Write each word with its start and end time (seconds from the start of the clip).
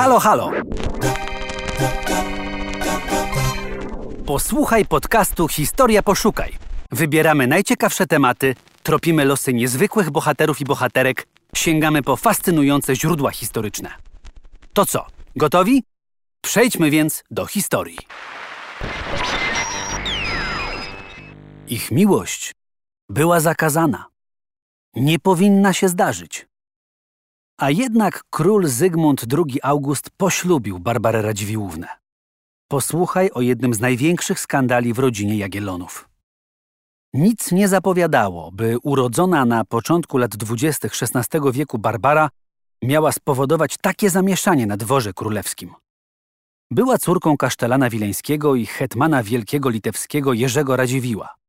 Halo, 0.00 0.18
halo! 0.20 0.50
Posłuchaj 4.26 4.84
podcastu 4.86 5.48
Historia 5.48 6.02
Poszukaj. 6.02 6.58
Wybieramy 6.90 7.46
najciekawsze 7.46 8.06
tematy, 8.06 8.54
tropimy 8.82 9.24
losy 9.24 9.54
niezwykłych 9.54 10.10
bohaterów 10.10 10.60
i 10.60 10.64
bohaterek, 10.64 11.26
sięgamy 11.56 12.02
po 12.02 12.16
fascynujące 12.16 12.96
źródła 12.96 13.30
historyczne. 13.30 13.90
To 14.72 14.86
co, 14.86 15.06
gotowi? 15.36 15.82
Przejdźmy 16.40 16.90
więc 16.90 17.24
do 17.30 17.46
historii. 17.46 17.98
Ich 21.68 21.90
miłość 21.90 22.52
była 23.08 23.40
zakazana. 23.40 24.06
Nie 24.94 25.18
powinna 25.18 25.72
się 25.72 25.88
zdarzyć. 25.88 26.49
A 27.60 27.70
jednak 27.70 28.22
król 28.30 28.66
Zygmunt 28.66 29.24
II 29.32 29.60
August 29.62 30.10
poślubił 30.16 30.78
Barbarę 30.78 31.22
Radziwiłłównę. 31.22 31.88
Posłuchaj 32.68 33.30
o 33.30 33.40
jednym 33.40 33.74
z 33.74 33.80
największych 33.80 34.40
skandali 34.40 34.92
w 34.92 34.98
rodzinie 34.98 35.36
Jagiellonów. 35.38 36.08
Nic 37.14 37.52
nie 37.52 37.68
zapowiadało, 37.68 38.52
by 38.52 38.78
urodzona 38.82 39.44
na 39.44 39.64
początku 39.64 40.18
lat 40.18 40.36
dwudziestych 40.36 40.92
XVI 41.02 41.52
wieku 41.52 41.78
Barbara 41.78 42.30
miała 42.82 43.12
spowodować 43.12 43.76
takie 43.82 44.10
zamieszanie 44.10 44.66
na 44.66 44.76
dworze 44.76 45.12
królewskim. 45.12 45.74
Była 46.70 46.98
córką 46.98 47.36
kasztelana 47.36 47.90
wileńskiego 47.90 48.54
i 48.54 48.66
hetmana 48.66 49.22
wielkiego 49.22 49.68
litewskiego 49.68 50.32
Jerzego 50.32 50.76
Radziwiła. 50.76 51.39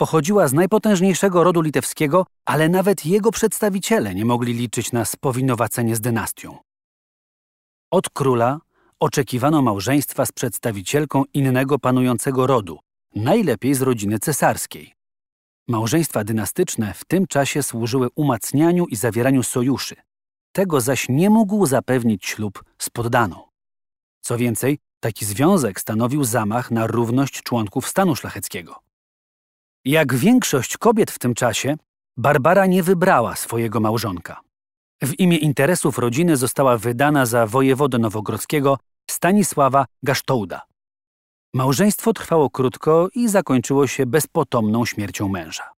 Pochodziła 0.00 0.48
z 0.48 0.52
najpotężniejszego 0.52 1.44
rodu 1.44 1.60
litewskiego, 1.60 2.26
ale 2.44 2.68
nawet 2.68 3.06
jego 3.06 3.30
przedstawiciele 3.30 4.14
nie 4.14 4.24
mogli 4.24 4.52
liczyć 4.52 4.92
na 4.92 5.04
spowinowacenie 5.04 5.96
z 5.96 6.00
dynastią. 6.00 6.58
Od 7.90 8.10
króla 8.10 8.60
oczekiwano 9.00 9.62
małżeństwa 9.62 10.26
z 10.26 10.32
przedstawicielką 10.32 11.24
innego 11.34 11.78
panującego 11.78 12.46
rodu, 12.46 12.78
najlepiej 13.14 13.74
z 13.74 13.82
rodziny 13.82 14.18
cesarskiej. 14.18 14.94
Małżeństwa 15.68 16.24
dynastyczne 16.24 16.94
w 16.94 17.04
tym 17.04 17.26
czasie 17.26 17.62
służyły 17.62 18.08
umacnianiu 18.14 18.86
i 18.86 18.96
zawieraniu 18.96 19.42
sojuszy. 19.42 19.96
Tego 20.52 20.80
zaś 20.80 21.08
nie 21.08 21.30
mógł 21.30 21.66
zapewnić 21.66 22.26
ślub 22.26 22.64
z 22.78 22.90
poddaną. 22.90 23.42
Co 24.20 24.38
więcej, 24.38 24.78
taki 25.00 25.24
związek 25.24 25.80
stanowił 25.80 26.24
zamach 26.24 26.70
na 26.70 26.86
równość 26.86 27.42
członków 27.42 27.88
stanu 27.88 28.16
szlacheckiego. 28.16 28.89
Jak 29.84 30.14
większość 30.14 30.76
kobiet 30.76 31.10
w 31.10 31.18
tym 31.18 31.34
czasie, 31.34 31.76
Barbara 32.16 32.66
nie 32.66 32.82
wybrała 32.82 33.36
swojego 33.36 33.80
małżonka. 33.80 34.40
W 35.02 35.20
imię 35.20 35.36
interesów 35.36 35.98
rodziny 35.98 36.36
została 36.36 36.78
wydana 36.78 37.26
za 37.26 37.46
wojewodę 37.46 37.98
nowogrodzkiego 37.98 38.78
Stanisława 39.10 39.86
Gasztołda. 40.02 40.62
Małżeństwo 41.54 42.12
trwało 42.12 42.50
krótko 42.50 43.08
i 43.14 43.28
zakończyło 43.28 43.86
się 43.86 44.06
bezpotomną 44.06 44.84
śmiercią 44.84 45.28
męża. 45.28 45.70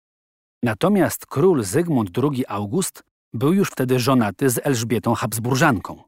Natomiast 0.63 1.25
król 1.25 1.63
Zygmunt 1.63 2.09
II 2.17 2.45
August 2.47 3.03
był 3.33 3.53
już 3.53 3.69
wtedy 3.69 3.99
żonaty 3.99 4.49
z 4.49 4.59
Elżbietą 4.63 5.13
Habsburżanką. 5.13 6.03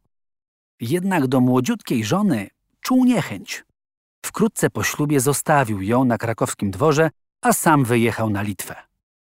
Jednak 0.80 1.28
do 1.28 1.40
młodziutkiej 1.40 2.04
żony 2.04 2.48
czuł 2.82 3.06
niechęć. 3.06 3.66
Wkrótce 4.26 4.70
po 4.70 4.84
ślubie 4.84 5.20
zostawił 5.20 5.82
ją 5.82 6.06
na 6.06 6.18
krakowskim 6.18 6.72
dworze, 6.72 7.10
a 7.44 7.54
sam 7.54 7.84
wyjechał 7.86 8.30
na 8.30 8.42
Litwę. 8.42 8.76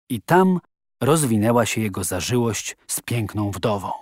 I 0.09 0.23
tam 0.23 0.61
rozwinęła 1.01 1.67
się 1.67 1.81
jego 1.81 2.05
zażyłość 2.05 2.77
z 2.87 3.01
piękną 3.01 3.51
wdową. 3.51 3.93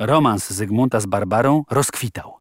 Romans 0.00 0.50
Zygmunta 0.50 1.00
z 1.00 1.06
Barbarą 1.06 1.64
rozkwitał. 1.70 2.38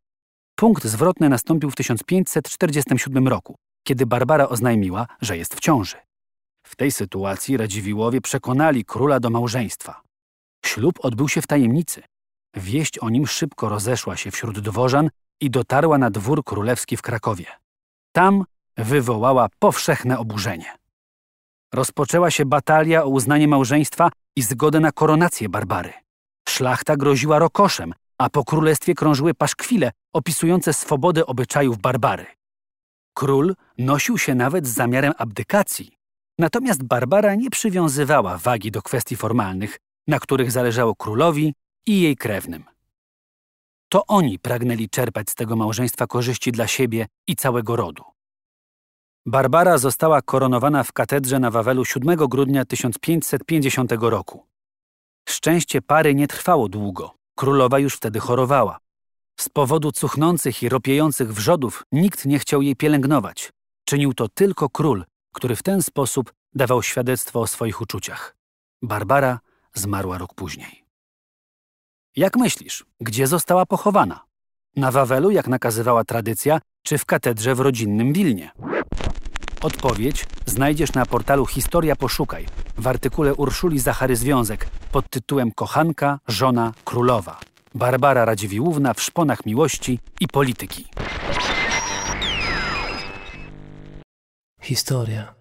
Punkt 0.56 0.86
zwrotny 0.86 1.30
nastąpił 1.30 1.72
w 1.72 1.76
1547 1.76 3.28
roku, 3.28 3.56
kiedy 3.84 4.06
Barbara 4.06 4.50
oznajmiła, 4.50 5.08
że 5.22 5.38
jest 5.38 5.56
w 5.56 5.60
ciąży. 5.60 5.98
W 6.64 6.76
tej 6.76 6.92
sytuacji 6.92 7.58
Radziwiłowie 7.58 8.22
przekonali 8.22 8.86
króla 8.86 9.20
do 9.20 9.30
małżeństwa. 9.30 10.02
Ślub 10.66 11.00
odbył 11.06 11.30
się 11.30 11.42
w 11.42 11.48
tajemnicy. 11.48 12.04
Wieść 12.54 13.00
o 13.00 13.10
nim 13.10 13.28
szybko 13.28 13.70
rozeszła 13.70 14.18
się 14.18 14.32
wśród 14.32 14.60
dworzan 14.60 15.10
i 15.42 15.50
dotarła 15.50 15.98
na 15.98 16.10
dwór 16.10 16.44
królewski 16.44 16.98
w 16.98 17.02
Krakowie. 17.02 17.46
Tam 18.12 18.44
wywołała 18.78 19.48
powszechne 19.60 20.20
oburzenie. 20.20 20.78
Rozpoczęła 21.74 22.32
się 22.32 22.46
batalia 22.46 23.04
o 23.04 23.08
uznanie 23.08 23.48
małżeństwa 23.48 24.10
i 24.36 24.42
zgodę 24.42 24.80
na 24.80 24.92
koronację 24.92 25.50
Barbary. 25.50 25.94
Szlachta 26.50 26.96
groziła 26.98 27.40
rokoszem, 27.40 27.94
a 28.18 28.30
po 28.30 28.44
królestwie 28.44 28.94
krążyły 28.96 29.34
paszkwile 29.34 29.92
opisujące 30.14 30.74
swobodę 30.74 31.26
obyczajów 31.26 31.78
Barbary. 31.78 32.26
Król 33.14 33.56
nosił 33.78 34.18
się 34.18 34.36
nawet 34.36 34.68
z 34.68 34.74
zamiarem 34.74 35.14
abdykacji, 35.18 35.98
natomiast 36.40 36.84
Barbara 36.84 37.36
nie 37.36 37.50
przywiązywała 37.50 38.38
wagi 38.38 38.72
do 38.72 38.82
kwestii 38.82 39.16
formalnych, 39.16 39.78
na 40.08 40.20
których 40.20 40.52
zależało 40.52 40.96
królowi 40.96 41.54
i 41.86 42.02
jej 42.02 42.16
krewnym. 42.16 42.64
To 43.90 44.06
oni 44.06 44.40
pragnęli 44.40 44.90
czerpać 44.90 45.30
z 45.30 45.36
tego 45.36 45.56
małżeństwa 45.56 46.08
korzyści 46.08 46.52
dla 46.52 46.68
siebie 46.68 47.08
i 47.28 47.36
całego 47.36 47.76
rodu. 47.76 48.04
Barbara 49.30 49.78
została 49.78 50.22
koronowana 50.22 50.84
w 50.84 50.94
katedrze 50.94 51.40
na 51.40 51.52
Wawelu 51.52 51.86
7 51.86 52.18
grudnia 52.18 52.66
1550 52.66 53.92
roku. 54.00 54.46
Szczęście 55.30 55.82
pary 55.82 56.16
nie 56.16 56.28
trwało 56.28 56.70
długo. 56.70 57.16
Królowa 57.36 57.80
już 57.80 57.96
wtedy 57.96 58.20
chorowała. 58.20 58.80
Z 59.40 59.50
powodu 59.50 59.92
cuchnących 59.92 60.64
i 60.64 60.70
ropiejących 60.70 61.34
wrzodów 61.34 61.84
nikt 61.92 62.26
nie 62.26 62.40
chciał 62.40 62.62
jej 62.62 62.76
pielęgnować. 62.76 63.54
Czynił 63.86 64.14
to 64.14 64.30
tylko 64.30 64.70
król, 64.70 65.06
który 65.34 65.56
w 65.56 65.64
ten 65.64 65.82
sposób 65.82 66.34
dawał 66.54 66.84
świadectwo 66.84 67.42
o 67.42 67.48
swoich 67.48 67.82
uczuciach. 67.82 68.36
Barbara 68.82 69.40
zmarła 69.74 70.18
rok 70.18 70.34
później. 70.34 70.84
Jak 72.16 72.36
myślisz, 72.36 72.86
gdzie 73.02 73.28
została 73.28 73.66
pochowana? 73.66 74.24
Na 74.76 74.92
Wawelu, 74.92 75.32
jak 75.32 75.48
nakazywała 75.48 76.04
tradycja, 76.04 76.60
czy 76.84 76.98
w 76.98 77.06
katedrze 77.06 77.56
w 77.56 77.60
rodzinnym 77.60 78.14
Wilnie? 78.14 78.52
Odpowiedź 79.62 80.26
znajdziesz 80.46 80.94
na 80.94 81.06
portalu 81.06 81.46
Historia 81.46 81.96
Poszukaj 81.96 82.46
w 82.78 82.88
artykule 82.88 83.36
Urszuli 83.36 83.80
Zachary 83.80 84.16
Związek 84.16 84.70
pod 84.92 85.10
tytułem 85.10 85.52
Kochanka, 85.52 86.20
żona, 86.28 86.74
królowa. 86.86 87.40
Barbara 87.76 88.26
Radziwiłłówna 88.26 88.94
w 88.94 89.02
szponach 89.02 89.46
miłości 89.46 90.00
i 90.20 90.28
polityki. 90.28 90.86
Historia. 94.62 95.34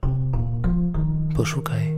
Poszukaj. 1.36 1.95